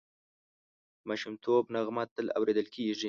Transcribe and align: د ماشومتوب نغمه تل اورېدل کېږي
د 0.99 1.01
ماشومتوب 1.09 1.63
نغمه 1.75 2.03
تل 2.15 2.27
اورېدل 2.37 2.67
کېږي 2.75 2.95